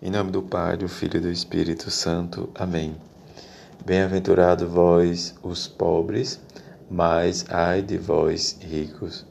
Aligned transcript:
Em 0.00 0.12
nome 0.12 0.30
do 0.30 0.40
Pai, 0.40 0.76
do 0.76 0.88
Filho 0.88 1.16
e 1.16 1.20
do 1.20 1.28
Espírito 1.28 1.90
Santo. 1.90 2.48
Amém. 2.54 2.94
Bem-aventurado 3.84 4.68
vós, 4.68 5.34
os 5.42 5.66
pobres, 5.66 6.38
mas 6.88 7.44
ai 7.48 7.82
de 7.82 7.98
vós, 7.98 8.56
ricos. 8.60 9.26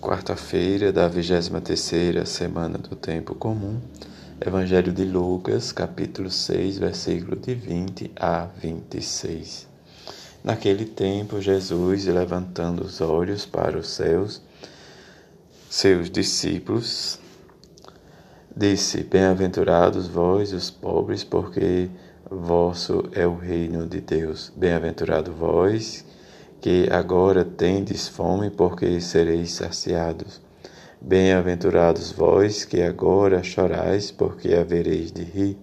Quarta-feira 0.00 0.92
da 0.92 1.08
23 1.08 2.28
semana 2.28 2.78
do 2.78 2.94
tempo 2.94 3.34
comum. 3.34 3.80
Evangelho 4.40 4.92
de 4.92 5.04
Lucas, 5.04 5.72
capítulo 5.72 6.30
6, 6.30 6.78
versículo 6.78 7.34
de 7.34 7.56
20 7.56 8.12
a 8.14 8.44
26. 8.44 9.66
Naquele 10.44 10.84
tempo, 10.84 11.40
Jesus, 11.40 12.04
levantando 12.04 12.84
os 12.84 13.00
olhos 13.00 13.44
para 13.44 13.76
os 13.76 13.88
céus, 13.88 14.40
seus 15.68 16.08
discípulos 16.08 17.18
Disse: 18.58 19.04
Bem-aventurados 19.04 20.08
vós, 20.08 20.52
os 20.52 20.68
pobres, 20.68 21.22
porque 21.22 21.88
vosso 22.28 23.04
é 23.12 23.24
o 23.24 23.36
reino 23.36 23.86
de 23.86 24.00
Deus. 24.00 24.52
Bem-aventurado 24.56 25.32
vós, 25.32 26.04
que 26.60 26.88
agora 26.90 27.44
tendes 27.44 28.08
fome, 28.08 28.50
porque 28.50 29.00
sereis 29.00 29.52
saciados. 29.52 30.40
Bem-aventurados 31.00 32.10
vós, 32.10 32.64
que 32.64 32.82
agora 32.82 33.44
chorais, 33.44 34.10
porque 34.10 34.52
havereis 34.52 35.12
de 35.12 35.22
rir. 35.22 35.56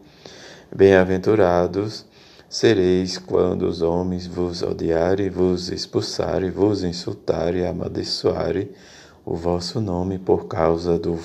Bem-aventurados 0.73 2.05
sereis 2.47 3.17
quando 3.17 3.63
os 3.63 3.81
homens 3.81 4.25
vos 4.25 4.63
odiarem, 4.63 5.29
vos 5.29 5.67
expulsarem, 5.67 6.49
vos 6.49 6.81
insultarem 6.81 7.67
amaldiçoarem 7.67 8.69
o 9.25 9.35
vosso 9.35 9.81
nome 9.81 10.17
por 10.17 10.47
causa 10.47 10.97
do 10.97 11.19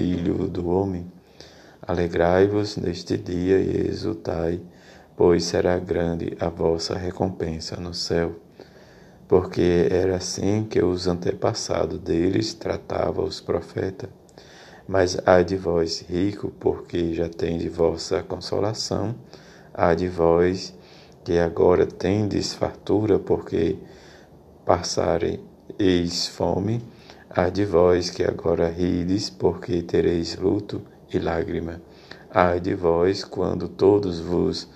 Filho 0.00 0.48
do 0.48 0.66
Homem. 0.70 1.12
Alegrai-vos 1.86 2.78
neste 2.78 3.18
dia 3.18 3.58
e 3.58 3.86
exultai, 3.86 4.58
pois 5.14 5.44
será 5.44 5.78
grande 5.78 6.34
a 6.40 6.48
vossa 6.48 6.96
recompensa 6.96 7.76
no 7.76 7.92
céu. 7.92 8.34
Porque 9.28 9.88
era 9.90 10.16
assim 10.16 10.64
que 10.64 10.82
os 10.82 11.06
antepassados 11.06 11.98
deles 11.98 12.54
tratavam 12.54 13.26
os 13.26 13.42
profetas. 13.42 14.08
Mas 14.88 15.18
ai 15.26 15.44
de 15.44 15.58
vós, 15.58 16.02
rico, 16.08 16.50
porque 16.58 17.12
já 17.12 17.28
tendes 17.28 17.70
vossa 17.70 18.22
consolação, 18.22 19.14
ai 19.74 19.96
de 19.96 20.08
vós, 20.08 20.74
que 21.22 21.38
agora 21.38 21.84
tendes 21.84 22.54
fartura, 22.54 23.18
porque 23.18 23.76
passareis 24.64 26.26
fome, 26.28 26.82
Ai 27.32 27.48
de 27.48 27.64
vós 27.64 28.10
que 28.10 28.24
agora 28.24 28.68
rides, 28.68 29.30
porque 29.30 29.82
tereis 29.82 30.36
luto 30.36 30.82
e 31.14 31.18
lágrima. 31.20 31.80
Ai 32.28 32.58
de 32.58 32.74
vós 32.74 33.22
quando 33.22 33.68
todos 33.68 34.18
vos 34.18 34.68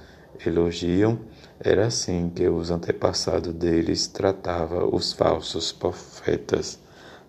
elogiam, 0.47 1.19
era 1.59 1.87
assim 1.87 2.31
que 2.31 2.49
os 2.49 2.71
antepassados 2.71 3.53
deles 3.53 4.07
tratava 4.07 4.87
os 4.87 5.13
falsos 5.13 5.73
profetas. 5.73 6.79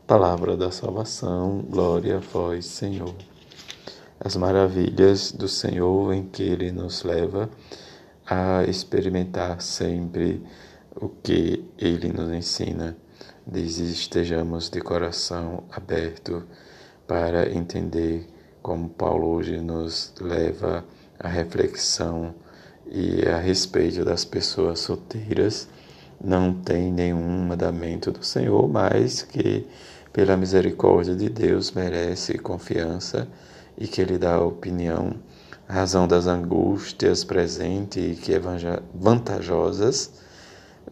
Palavra 0.05 0.55
da 0.55 0.69
salvação, 0.69 1.65
glória 1.67 2.17
a 2.17 2.19
vós, 2.19 2.67
Senhor. 2.67 3.15
As 4.19 4.35
maravilhas 4.35 5.31
do 5.31 5.47
Senhor 5.47 6.13
em 6.13 6.21
que 6.21 6.43
Ele 6.43 6.71
nos 6.71 7.03
leva 7.03 7.49
a 8.27 8.63
experimentar 8.65 9.59
sempre 9.59 10.43
o 10.95 11.09
que 11.09 11.65
Ele 11.79 12.13
nos 12.13 12.31
ensina 12.31 12.95
estejamos 13.53 14.69
de 14.69 14.81
coração 14.81 15.63
aberto 15.71 16.43
para 17.07 17.53
entender 17.53 18.27
como 18.61 18.89
Paulo 18.89 19.27
hoje 19.27 19.61
nos 19.61 20.11
leva 20.19 20.83
à 21.19 21.27
reflexão 21.27 22.33
e 22.89 23.23
a 23.27 23.37
respeito 23.37 24.03
das 24.03 24.25
pessoas 24.25 24.79
solteiras. 24.79 25.67
Não 26.19 26.53
tem 26.53 26.91
nenhum 26.91 27.45
mandamento 27.45 28.11
do 28.11 28.23
Senhor, 28.23 28.67
mas 28.67 29.21
que, 29.21 29.67
pela 30.11 30.36
misericórdia 30.36 31.15
de 31.15 31.30
Deus, 31.30 31.71
merece 31.71 32.39
confiança 32.39 33.27
e 33.77 33.87
que 33.87 34.02
Ele 34.02 34.17
dá 34.17 34.41
opinião, 34.41 35.14
razão 35.67 36.08
das 36.08 36.25
angústias 36.25 37.23
presentes 37.23 38.17
e 38.17 38.20
que 38.20 38.33
é 38.33 38.41
vantajosas 38.93 40.25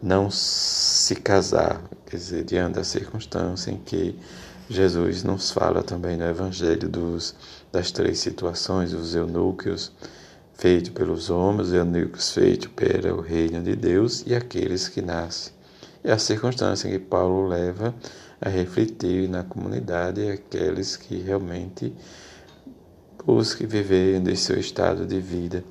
não 0.02 0.30
se 0.30 1.14
casar, 1.16 1.82
quer 2.06 2.16
dizer, 2.16 2.44
diante 2.44 2.74
da 2.74 2.84
circunstância 2.84 3.70
em 3.70 3.78
que 3.78 4.18
Jesus 4.68 5.22
nos 5.22 5.50
fala 5.50 5.82
também 5.82 6.16
no 6.16 6.24
Evangelho 6.24 6.88
dos, 6.88 7.34
das 7.70 7.90
três 7.90 8.18
situações, 8.18 8.92
os 8.92 9.14
eunucos 9.14 9.92
feitos 10.54 10.90
pelos 10.90 11.30
homens, 11.30 11.68
os 11.68 11.74
eunucos 11.74 12.32
feitos 12.32 12.68
pelo 12.68 13.20
reino 13.20 13.62
de 13.62 13.76
Deus 13.76 14.24
e 14.26 14.34
aqueles 14.34 14.88
que 14.88 15.02
nascem. 15.02 15.52
É 16.02 16.12
a 16.12 16.18
circunstância 16.18 16.90
que 16.90 16.98
Paulo 16.98 17.48
leva 17.48 17.94
a 18.40 18.48
refletir 18.48 19.28
na 19.28 19.42
comunidade 19.42 20.30
aqueles 20.30 20.96
que 20.96 21.16
realmente 21.16 21.92
busquem 23.26 23.66
viver 23.66 24.20
em 24.20 24.36
seu 24.36 24.58
estado 24.58 25.06
de 25.06 25.20
vida 25.20 25.64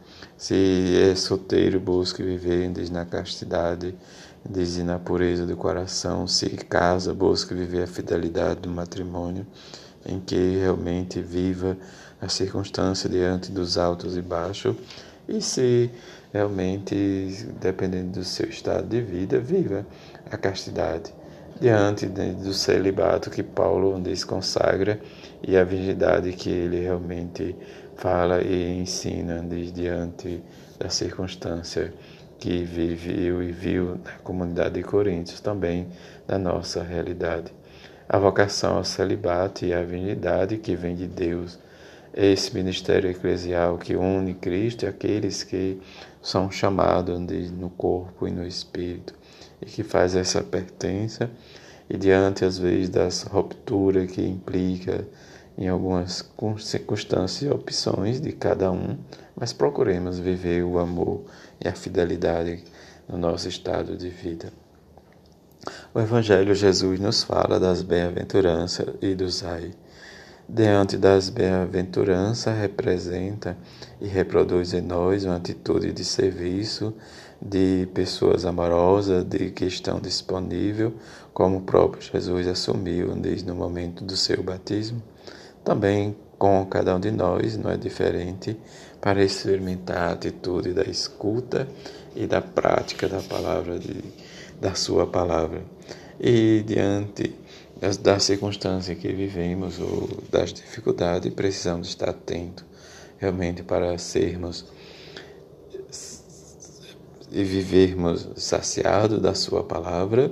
se 0.44 0.98
é 0.98 1.16
solteiro, 1.16 1.80
busque 1.80 2.22
viver 2.22 2.70
na 2.92 3.06
castidade, 3.06 3.96
desde 4.44 4.84
na 4.84 5.00
pureza 5.00 5.46
do 5.46 5.56
coração. 5.56 6.28
Se 6.28 6.50
casa, 6.50 7.14
busque 7.14 7.54
viver 7.54 7.84
a 7.84 7.88
fidelidade 7.88 8.60
do 8.60 8.70
matrimônio, 8.70 9.48
em 10.06 10.20
que 10.20 10.58
realmente 10.58 11.22
viva 11.22 11.78
a 12.20 12.28
circunstância 12.28 13.10
diante 13.10 13.54
dos 13.54 13.78
altos 13.78 14.18
e 14.18 14.22
baixos. 14.22 14.76
E 15.30 15.42
se 15.42 15.90
realmente, 16.34 17.48
dependendo 17.62 18.20
do 18.20 18.26
seu 18.26 18.50
estado 18.50 18.86
de 18.86 19.02
vida, 19.02 19.40
viva 19.40 19.88
a 20.30 20.36
castidade 20.36 21.14
diante 21.60 22.08
do 22.08 22.54
celibato 22.54 23.30
que 23.30 23.44
Paulo 23.44 24.00
diz 24.02 24.24
consagra 24.24 25.00
e 25.42 25.56
a 25.56 25.64
virgindade 25.64 26.32
que 26.34 26.50
ele 26.50 26.80
realmente 26.82 27.56
fala 27.96 28.42
e 28.42 28.80
ensina 28.80 29.42
diante 29.42 30.44
da 30.80 30.90
circunstância 30.90 31.94
que 32.40 32.64
viveu 32.64 33.42
e 33.42 33.52
viu 33.52 34.00
na 34.04 34.14
comunidade 34.24 34.76
de 34.76 34.84
Coríntios, 34.84 35.40
também 35.40 35.88
da 36.28 36.38
nossa 36.38 36.84
realidade. 36.84 37.54
A 38.10 38.18
vocação 38.18 38.78
ao 38.78 38.84
celibato 38.84 39.66
e 39.66 39.74
a 39.74 39.84
virgindade 39.84 40.58
que 40.58 40.76
vem 40.76 40.96
de 40.96 41.08
Deus, 41.08 41.58
esse 42.14 42.54
ministério 42.54 43.10
eclesial 43.10 43.78
que 43.78 43.96
une 43.96 44.34
Cristo 44.34 44.84
e 44.84 44.88
aqueles 44.88 45.44
que 45.44 45.80
são 46.22 46.52
chamados 46.52 47.20
no 47.52 47.70
corpo 47.70 48.28
e 48.28 48.32
no 48.32 48.46
espírito 48.46 49.14
e 49.64 49.66
que 49.66 49.84
faz 49.84 50.16
essa 50.16 50.44
pertença 50.44 51.32
e 51.90 51.98
diante 51.98 52.44
às 52.46 52.58
vezes 52.58 52.90
das 52.90 53.24
rupturas 53.24 54.12
que 54.12 54.22
implica 54.22 55.08
em 55.58 55.68
algumas 55.68 56.30
circunstâncias 56.60 57.44
e 57.44 57.54
opções 57.54 58.20
de 58.20 58.32
cada 58.32 58.72
um, 58.72 58.98
mas 59.36 59.54
procuremos 59.54 60.20
viver 60.20 60.64
o 60.64 60.80
amor 60.80 61.24
e 61.64 61.68
a 61.68 61.74
fidelidade 61.74 62.64
no 63.08 63.18
nosso 63.18 63.48
estado 63.48 63.96
de 63.96 64.10
vida. 64.10 64.52
O 65.94 66.00
Evangelho 66.00 66.54
Jesus 66.54 67.00
nos 67.00 67.24
fala 67.24 67.60
das 67.60 67.82
bem-aventuranças 67.82 68.88
e 69.02 69.16
dos 69.16 69.44
ai. 69.44 69.72
Diante 70.50 70.98
das 70.98 71.30
bem-aventuranças, 71.30 72.58
representa 72.58 73.56
e 74.02 74.08
reproduz 74.08 74.74
em 74.74 74.82
nós 74.82 75.24
uma 75.24 75.38
atitude 75.38 75.94
de 75.94 76.04
serviço, 76.04 76.94
de 77.46 77.88
pessoas 77.94 78.46
amorosas, 78.46 79.24
de 79.26 79.52
que 79.52 79.66
estão 79.66 80.00
disponíveis, 80.00 80.94
como 81.34 81.58
o 81.58 81.62
próprio 81.62 82.02
Jesus 82.02 82.48
assumiu 82.48 83.16
desde 83.16 83.50
o 83.52 83.56
momento 83.56 84.04
do 84.04 84.16
seu 84.16 84.42
batismo 84.42 85.02
também 85.64 86.16
com 86.38 86.66
cada 86.66 86.96
um 86.96 87.00
de 87.00 87.10
nós, 87.10 87.56
não 87.58 87.72
é 87.72 87.78
diferente, 87.78 88.58
para 89.00 89.24
experimentar 89.24 90.10
a 90.10 90.12
atitude 90.12 90.74
da 90.74 90.84
escuta 90.84 91.68
e 92.16 92.28
da 92.28 92.42
prática 92.42 93.08
da 93.08 93.22
palavra, 93.22 93.80
de, 93.80 94.04
da 94.60 94.76
sua 94.76 95.08
palavra. 95.08 95.62
E 96.20 96.64
diante 96.66 97.34
das, 97.80 97.98
das 97.98 98.24
circunstâncias 98.24 98.98
que 98.98 99.08
vivemos 99.14 99.80
ou 99.80 100.10
das 100.30 100.52
dificuldades, 100.54 101.34
precisamos 101.34 101.88
estar 101.88 102.10
atentos 102.10 102.66
realmente 103.18 103.64
para 103.64 103.98
sermos 103.98 104.66
e 107.34 107.44
vivermos 107.44 108.30
saciados 108.36 109.20
da 109.20 109.34
sua 109.34 109.64
palavra, 109.64 110.32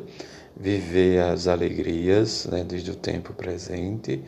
viver 0.55 1.19
as 1.19 1.47
alegrias 1.47 2.45
né, 2.45 2.63
desde 2.63 2.91
o 2.91 2.95
tempo 2.95 3.33
presente, 3.33 4.23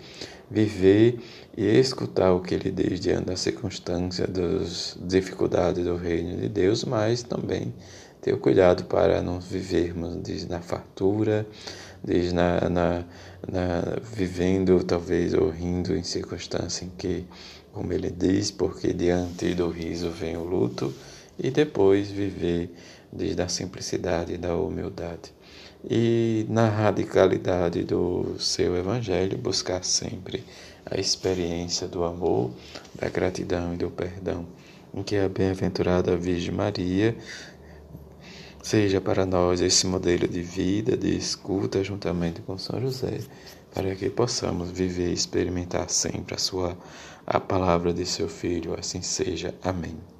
viver 0.49 1.19
e 1.55 1.65
escutar 1.65 2.33
o 2.33 2.41
que 2.41 2.55
ele 2.55 2.71
diz 2.71 2.99
diante 2.99 3.25
da 3.25 3.35
circunstância, 3.35 4.25
das 4.25 4.97
dificuldades 4.99 5.85
do 5.85 5.95
reino 5.95 6.35
de 6.35 6.49
Deus, 6.49 6.83
mas 6.83 7.21
também 7.21 7.73
ter 8.19 8.33
o 8.33 8.39
cuidado 8.39 8.85
para 8.85 9.21
não 9.21 9.39
vivermos 9.39 10.17
diz, 10.23 10.47
na 10.47 10.59
fartura, 10.59 11.45
diz, 12.03 12.33
na, 12.33 12.69
na, 12.69 13.03
na, 13.47 13.83
vivendo 14.15 14.83
talvez 14.83 15.33
ou 15.35 15.49
rindo 15.49 15.95
em 15.95 16.03
circunstâncias 16.03 16.81
em 16.81 16.89
que 16.97 17.25
como 17.73 17.91
ele 17.91 18.11
diz, 18.11 18.51
porque 18.51 18.93
diante 18.93 19.55
do 19.55 19.67
riso 19.67 20.11
vem 20.11 20.37
o 20.37 20.43
luto, 20.43 20.93
e 21.37 21.49
depois 21.49 22.09
viver 22.09 22.69
desde 23.11 23.41
a 23.41 23.47
simplicidade 23.47 24.33
e 24.33 24.37
da 24.37 24.55
humildade. 24.55 25.33
E 25.89 26.45
na 26.49 26.69
radicalidade 26.69 27.83
do 27.83 28.37
seu 28.39 28.75
evangelho, 28.77 29.37
buscar 29.37 29.83
sempre 29.83 30.43
a 30.85 30.99
experiência 30.99 31.87
do 31.87 32.03
amor, 32.03 32.51
da 32.95 33.09
gratidão 33.09 33.73
e 33.73 33.77
do 33.77 33.89
perdão, 33.89 34.45
em 34.93 35.03
que 35.03 35.17
a 35.17 35.27
bem-aventurada 35.27 36.15
Virgem 36.15 36.53
Maria 36.53 37.15
seja 38.61 39.01
para 39.01 39.25
nós 39.25 39.59
esse 39.59 39.85
modelo 39.85 40.25
de 40.27 40.41
vida, 40.41 40.95
de 40.95 41.17
escuta, 41.17 41.83
juntamente 41.83 42.41
com 42.41 42.57
São 42.57 42.79
José, 42.79 43.19
para 43.73 43.93
que 43.93 44.09
possamos 44.09 44.71
viver 44.71 45.09
e 45.09 45.13
experimentar 45.13 45.89
sempre 45.89 46.35
a 46.35 46.37
sua 46.37 46.77
a 47.25 47.39
palavra 47.39 47.93
de 47.93 48.05
seu 48.05 48.27
filho, 48.27 48.77
assim 48.77 49.01
seja. 49.01 49.53
Amém. 49.61 50.12